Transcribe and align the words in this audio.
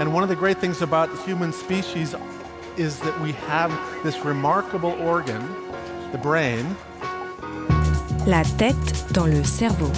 And 0.00 0.12
one 0.12 0.22
of 0.22 0.28
the 0.28 0.36
great 0.36 0.58
things 0.58 0.82
about 0.82 1.10
the 1.10 1.22
human 1.22 1.52
species 1.52 2.14
is 2.76 2.98
that 3.00 3.20
we 3.20 3.32
have 3.32 3.70
this 4.02 4.24
remarkable 4.24 4.92
organ, 5.00 5.42
the 6.10 6.18
brain. 6.18 6.64
La 8.26 8.42
tête 8.58 9.12
dans 9.12 9.26
le 9.26 9.44
cerveau. 9.44 9.90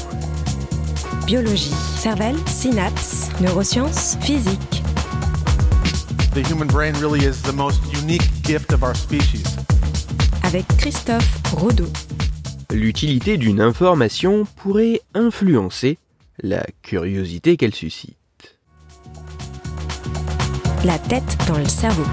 Biologie, 1.27 1.75
cervelle, 1.96 2.37
synapses, 2.46 3.30
neurosciences, 3.41 4.16
physique. 4.20 4.82
The 6.34 6.42
human 6.42 6.66
brain 6.66 6.95
really 7.00 7.24
is 7.24 7.40
the 7.42 7.52
most 7.52 7.80
unique 7.92 8.29
gift 8.42 8.72
of 8.72 8.82
our 8.82 8.95
species. 8.95 9.56
Avec 10.42 10.66
Christophe 10.79 11.40
Rodeau. 11.54 11.88
L'utilité 12.72 13.36
d'une 13.38 13.61
information 13.61 14.45
pourrait 14.56 15.00
influencer 15.14 15.98
la 16.42 16.66
curiosité 16.82 17.56
qu'elle 17.56 17.74
suscite. 17.74 18.16
La 20.84 20.98
tête 20.98 21.38
dans 21.48 21.56
le 21.56 21.64
cerveau. 21.64 22.04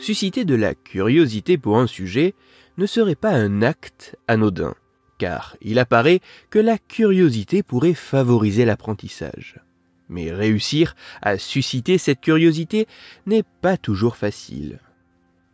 Susciter 0.00 0.44
de 0.44 0.56
la 0.56 0.74
curiosité 0.74 1.58
pour 1.58 1.78
un 1.78 1.86
sujet 1.86 2.34
ne 2.76 2.86
serait 2.86 3.14
pas 3.14 3.30
un 3.30 3.62
acte 3.62 4.16
anodin, 4.26 4.74
car 5.18 5.56
il 5.60 5.78
apparaît 5.78 6.18
que 6.50 6.58
la 6.58 6.76
curiosité 6.76 7.62
pourrait 7.62 7.94
favoriser 7.94 8.64
l'apprentissage. 8.64 9.60
Mais 10.08 10.32
réussir 10.32 10.96
à 11.22 11.38
susciter 11.38 11.98
cette 11.98 12.20
curiosité 12.20 12.88
n'est 13.26 13.44
pas 13.62 13.76
toujours 13.76 14.16
facile. 14.16 14.80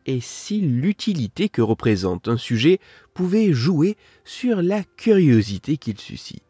Et 0.06 0.20
si 0.20 0.60
l'utilité 0.60 1.48
que 1.48 1.62
représente 1.62 2.29
un 2.29 2.37
sujet 2.37 2.79
pouvait 3.12 3.52
jouer 3.52 3.96
sur 4.24 4.62
la 4.62 4.85
curiosité 4.96 5.76
qu'il 5.76 5.99
suscite 5.99 6.46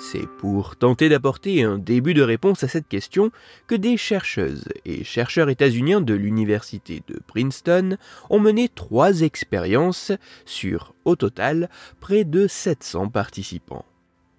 C'est 0.00 0.28
pour 0.38 0.76
tenter 0.76 1.08
d'apporter 1.08 1.64
un 1.64 1.76
début 1.76 2.14
de 2.14 2.22
réponse 2.22 2.62
à 2.62 2.68
cette 2.68 2.86
question 2.86 3.32
que 3.66 3.74
des 3.74 3.96
chercheuses 3.96 4.68
et 4.84 5.02
chercheurs 5.02 5.50
états-uniens 5.50 6.00
de 6.00 6.14
l'université 6.14 7.02
de 7.08 7.18
Princeton 7.26 7.96
ont 8.30 8.38
mené 8.38 8.68
trois 8.68 9.22
expériences 9.22 10.12
sur, 10.46 10.94
au 11.04 11.16
total, 11.16 11.68
près 11.98 12.22
de 12.22 12.46
700 12.46 13.08
participants. 13.08 13.84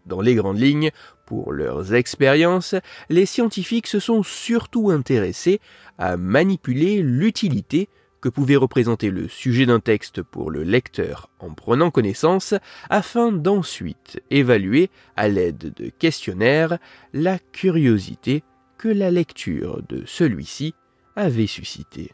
Dans 0.05 0.21
les 0.21 0.33
grandes 0.33 0.59
lignes, 0.59 0.91
pour 1.25 1.51
leurs 1.51 1.94
expériences, 1.94 2.73
les 3.09 3.25
scientifiques 3.25 3.88
se 3.88 3.99
sont 3.99 4.23
surtout 4.23 4.89
intéressés 4.89 5.59
à 5.97 6.16
manipuler 6.16 7.01
l'utilité 7.01 7.89
que 8.22 8.30
pouvait 8.30 8.56
représenter 8.56 9.09
le 9.09 9.28
sujet 9.28 9.66
d'un 9.66 9.80
texte 9.80 10.22
pour 10.22 10.52
le 10.52 10.64
lecteur 10.64 11.30
en 11.39 11.53
prenant 11.53 11.92
connaissance, 11.92 12.53
afin 12.89 13.31
d'ensuite 13.31 14.22
évaluer, 14.30 14.89
à 15.16 15.28
l'aide 15.28 15.73
de 15.75 15.89
questionnaires, 15.89 16.78
la 17.14 17.40
curiosité 17.40 18.44
que 18.78 18.90
la 18.90 19.12
lecture 19.12 19.81
de 19.88 20.03
celui-ci 20.06 20.73
avait 21.16 21.47
suscité. 21.47 22.12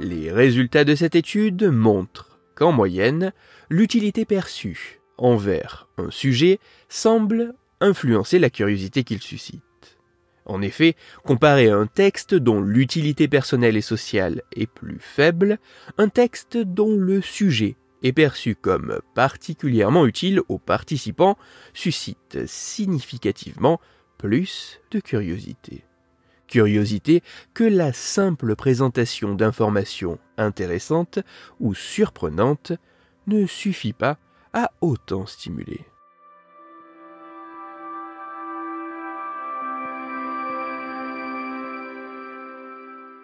Les 0.00 0.32
résultats 0.32 0.84
de 0.84 0.94
cette 0.94 1.14
étude 1.14 1.64
montrent 1.64 2.38
qu'en 2.54 2.72
moyenne, 2.72 3.32
l'utilité 3.70 4.24
perçue 4.24 5.00
envers 5.18 5.88
un 5.96 6.10
sujet 6.10 6.58
semble 6.88 7.54
influencer 7.84 8.38
la 8.38 8.50
curiosité 8.50 9.04
qu'il 9.04 9.20
suscite. 9.20 9.62
En 10.46 10.60
effet, 10.60 10.96
comparé 11.24 11.68
à 11.68 11.76
un 11.76 11.86
texte 11.86 12.34
dont 12.34 12.60
l'utilité 12.60 13.28
personnelle 13.28 13.76
et 13.76 13.82
sociale 13.82 14.42
est 14.54 14.66
plus 14.66 14.98
faible, 14.98 15.58
un 15.96 16.08
texte 16.08 16.56
dont 16.56 16.94
le 16.96 17.22
sujet 17.22 17.76
est 18.02 18.12
perçu 18.12 18.54
comme 18.54 19.00
particulièrement 19.14 20.06
utile 20.06 20.40
aux 20.48 20.58
participants 20.58 21.38
suscite 21.72 22.46
significativement 22.46 23.80
plus 24.18 24.80
de 24.90 25.00
curiosité. 25.00 25.84
Curiosité 26.46 27.22
que 27.54 27.64
la 27.64 27.94
simple 27.94 28.54
présentation 28.54 29.34
d'informations 29.34 30.18
intéressantes 30.36 31.18
ou 31.58 31.74
surprenantes 31.74 32.72
ne 33.26 33.46
suffit 33.46 33.94
pas 33.94 34.18
à 34.52 34.70
autant 34.82 35.24
stimuler. 35.24 35.86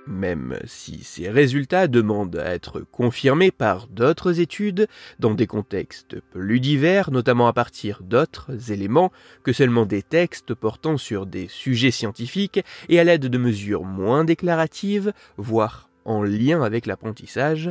Même 0.07 0.59
si 0.65 1.05
ces 1.05 1.29
résultats 1.29 1.87
demandent 1.87 2.37
à 2.37 2.55
être 2.55 2.81
confirmés 2.81 3.51
par 3.51 3.87
d'autres 3.87 4.41
études 4.41 4.89
dans 5.19 5.35
des 5.35 5.47
contextes 5.47 6.21
plus 6.33 6.61
divers, 6.61 7.11
notamment 7.11 7.47
à 7.47 7.53
partir 7.53 8.03
d'autres 8.03 8.73
éléments 8.73 9.13
que 9.43 9.53
seulement 9.53 9.87
des 9.87 10.03
textes 10.03 10.55
portant 10.55 10.97
sur 10.97 11.27
des 11.27 11.49
sujets 11.49 11.91
scientifiques 11.91 12.61
et 12.89 12.99
à 12.99 13.05
l'aide 13.05 13.27
de 13.27 13.39
mesures 13.39 13.85
moins 13.85 14.25
déclaratives, 14.25 15.13
voire 15.37 15.89
en 16.05 16.23
lien 16.23 16.63
avec 16.63 16.87
l'apprentissage, 16.87 17.71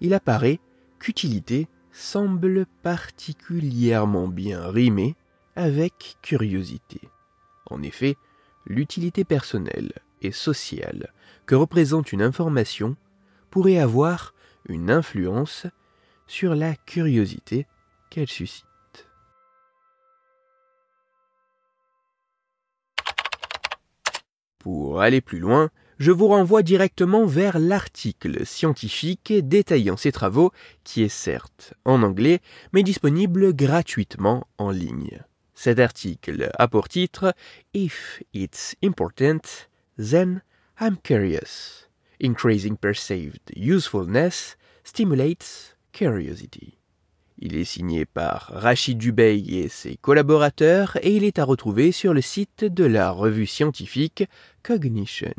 il 0.00 0.14
apparaît 0.14 0.60
qu'utilité 0.98 1.66
semble 1.92 2.66
particulièrement 2.82 4.28
bien 4.28 4.68
rimer 4.70 5.16
avec 5.56 6.16
curiosité. 6.22 7.00
En 7.66 7.82
effet, 7.82 8.16
l'utilité 8.66 9.24
personnelle 9.24 9.92
et 10.22 10.32
sociale 10.32 11.12
que 11.46 11.54
représente 11.54 12.12
une 12.12 12.22
information 12.22 12.96
pourrait 13.50 13.78
avoir 13.78 14.34
une 14.68 14.90
influence 14.90 15.66
sur 16.26 16.54
la 16.54 16.76
curiosité 16.76 17.66
qu'elle 18.10 18.28
suscite. 18.28 18.64
Pour 24.58 25.00
aller 25.00 25.20
plus 25.20 25.38
loin, 25.38 25.70
je 25.98 26.12
vous 26.12 26.28
renvoie 26.28 26.62
directement 26.62 27.26
vers 27.26 27.58
l'article 27.58 28.46
scientifique 28.46 29.32
détaillant 29.32 29.96
ces 29.96 30.12
travaux, 30.12 30.52
qui 30.84 31.02
est 31.02 31.08
certes 31.08 31.74
en 31.84 32.02
anglais, 32.02 32.40
mais 32.72 32.82
disponible 32.82 33.54
gratuitement 33.54 34.46
en 34.56 34.70
ligne. 34.70 35.22
Cet 35.54 35.78
article 35.78 36.50
a 36.58 36.68
pour 36.68 36.88
titre 36.88 37.34
If 37.74 38.22
it's 38.32 38.76
important, 38.82 39.68
then 40.00 40.42
I'm 40.80 40.96
curious. 40.96 41.88
Increasing 42.20 42.76
perceived 42.76 43.52
usefulness 43.54 44.56
stimulates 44.84 45.76
curiosity. 45.92 46.78
Il 47.38 47.56
est 47.56 47.64
signé 47.64 48.04
par 48.04 48.50
Rachid 48.52 48.98
Dubey 48.98 49.38
et 49.38 49.68
ses 49.68 49.96
collaborateurs 49.96 50.98
et 51.02 51.16
il 51.16 51.24
est 51.24 51.38
à 51.38 51.44
retrouver 51.44 51.90
sur 51.90 52.12
le 52.12 52.20
site 52.20 52.64
de 52.64 52.84
la 52.84 53.10
revue 53.10 53.46
scientifique 53.46 54.24
Cognition. 54.62 55.32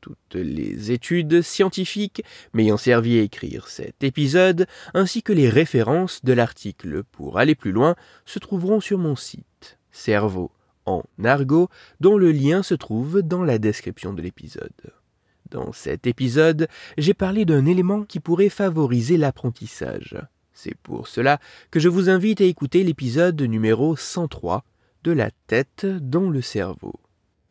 Toutes 0.00 0.34
les 0.34 0.90
études 0.90 1.42
scientifiques 1.42 2.22
m'ayant 2.52 2.76
servi 2.76 3.18
à 3.18 3.22
écrire 3.22 3.68
cet 3.68 4.02
épisode, 4.02 4.66
ainsi 4.94 5.22
que 5.22 5.32
les 5.32 5.48
références 5.48 6.24
de 6.24 6.32
l'article 6.32 7.04
pour 7.04 7.38
aller 7.38 7.54
plus 7.54 7.72
loin, 7.72 7.94
se 8.24 8.38
trouveront 8.38 8.80
sur 8.80 8.98
mon 8.98 9.14
site 9.14 9.78
Cerveau 9.92 10.50
en 10.88 11.04
argot 11.24 11.68
dont 12.00 12.16
le 12.16 12.32
lien 12.32 12.62
se 12.62 12.74
trouve 12.74 13.22
dans 13.22 13.44
la 13.44 13.58
description 13.58 14.12
de 14.12 14.22
l'épisode. 14.22 14.72
Dans 15.50 15.72
cet 15.72 16.06
épisode, 16.06 16.68
j'ai 16.96 17.14
parlé 17.14 17.44
d'un 17.44 17.66
élément 17.66 18.02
qui 18.02 18.20
pourrait 18.20 18.48
favoriser 18.48 19.16
l'apprentissage. 19.16 20.16
C'est 20.52 20.76
pour 20.82 21.08
cela 21.08 21.38
que 21.70 21.80
je 21.80 21.88
vous 21.88 22.10
invite 22.10 22.40
à 22.40 22.44
écouter 22.44 22.82
l'épisode 22.84 23.40
numéro 23.40 23.96
103 23.96 24.64
de 25.04 25.12
la 25.12 25.30
tête 25.46 25.86
dans 25.86 26.28
le 26.28 26.42
cerveau. 26.42 26.94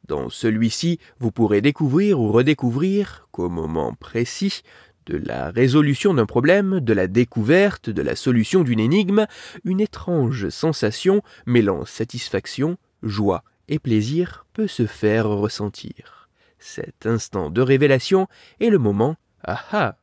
Dans 0.08 0.30
celui-ci, 0.30 1.00
vous 1.20 1.32
pourrez 1.32 1.62
découvrir 1.62 2.20
ou 2.20 2.32
redécouvrir 2.32 3.28
qu'au 3.32 3.50
moment 3.50 3.94
précis 3.94 4.62
de 5.08 5.18
la 5.18 5.52
résolution 5.52 6.14
d'un 6.14 6.26
problème, 6.26 6.80
de 6.80 6.94
la 6.94 7.08
découverte, 7.08 7.90
de 7.90 8.02
la 8.02 8.16
solution 8.16 8.64
d'une 8.64 8.80
énigme, 8.80 9.26
une 9.64 9.80
étrange 9.80 10.50
sensation 10.50 11.24
mêlant 11.46 11.86
satisfaction, 11.86 12.78
joie 13.08 13.44
et 13.68 13.80
plaisir 13.80 14.46
peut 14.54 14.68
se 14.68 14.86
faire 14.86 15.28
ressentir. 15.28 16.30
Cet 16.60 17.06
instant 17.06 17.50
de 17.50 17.62
révélation 17.62 18.28
est 18.60 18.70
le 18.70 18.80
moment 18.80 19.16
ah 19.44 19.64
ah. 19.72 19.96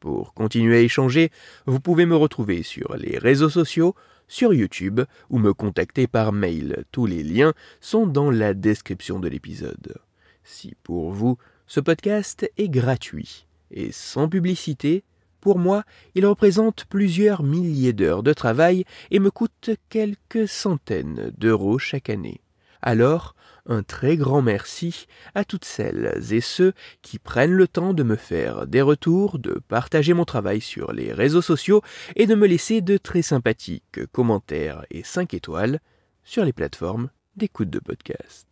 Pour 0.00 0.32
continuer 0.32 0.78
à 0.78 0.80
échanger, 0.80 1.30
vous 1.66 1.80
pouvez 1.80 2.06
me 2.06 2.16
retrouver 2.16 2.62
sur 2.62 2.96
les 2.96 3.18
réseaux 3.18 3.50
sociaux, 3.50 3.94
sur 4.28 4.54
YouTube 4.54 5.00
ou 5.28 5.38
me 5.38 5.52
contacter 5.52 6.06
par 6.06 6.32
mail. 6.32 6.84
Tous 6.90 7.04
les 7.04 7.22
liens 7.22 7.52
sont 7.80 8.06
dans 8.06 8.30
la 8.30 8.54
description 8.54 9.20
de 9.20 9.28
l'épisode. 9.28 9.98
Si 10.42 10.74
pour 10.82 11.12
vous, 11.12 11.36
ce 11.66 11.80
podcast 11.80 12.50
est 12.56 12.68
gratuit 12.68 13.46
et 13.70 13.92
sans 13.92 14.28
publicité, 14.28 15.04
pour 15.40 15.58
moi, 15.58 15.84
il 16.14 16.26
représente 16.26 16.84
plusieurs 16.84 17.42
milliers 17.42 17.92
d'heures 17.92 18.22
de 18.22 18.32
travail 18.32 18.84
et 19.10 19.18
me 19.18 19.30
coûte 19.30 19.70
quelques 19.88 20.48
centaines 20.48 21.32
d'euros 21.36 21.78
chaque 21.78 22.10
année. 22.10 22.40
Alors, 22.82 23.34
un 23.66 23.82
très 23.82 24.16
grand 24.16 24.42
merci 24.42 25.06
à 25.34 25.44
toutes 25.44 25.64
celles 25.64 26.20
et 26.30 26.40
ceux 26.40 26.72
qui 27.02 27.18
prennent 27.18 27.52
le 27.52 27.68
temps 27.68 27.92
de 27.92 28.02
me 28.02 28.16
faire 28.16 28.66
des 28.66 28.82
retours, 28.82 29.38
de 29.38 29.60
partager 29.68 30.14
mon 30.14 30.24
travail 30.24 30.60
sur 30.60 30.92
les 30.92 31.12
réseaux 31.12 31.42
sociaux 31.42 31.82
et 32.16 32.26
de 32.26 32.34
me 32.34 32.46
laisser 32.46 32.80
de 32.80 32.96
très 32.96 33.22
sympathiques 33.22 34.06
commentaires 34.12 34.84
et 34.90 35.02
5 35.04 35.34
étoiles 35.34 35.80
sur 36.24 36.44
les 36.44 36.52
plateformes 36.52 37.10
d'écoute 37.36 37.70
de 37.70 37.78
podcast. 37.78 38.46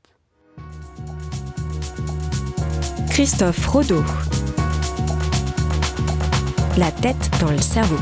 Christophe 3.11 3.67
Rodeau. 3.67 4.05
La 6.79 6.93
tête 6.93 7.29
dans 7.41 7.51
le 7.51 7.61
cerveau. 7.61 7.97